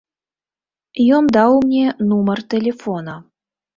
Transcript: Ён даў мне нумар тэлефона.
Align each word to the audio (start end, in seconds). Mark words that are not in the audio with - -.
Ён 1.19 1.29
даў 1.37 1.53
мне 1.67 1.85
нумар 2.09 2.39
тэлефона. 2.55 3.13